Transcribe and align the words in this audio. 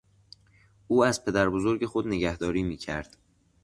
او 0.87 1.05
از 1.05 1.25
پدر 1.25 1.49
بزرگ 1.49 1.85
خود 1.85 2.07
نگهداری 2.07 2.63
میکرد. 2.63 3.17